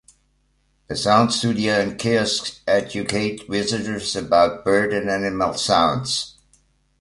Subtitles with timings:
[0.89, 6.39] A sound studio and kiosks educate visitors about bird and animal sounds.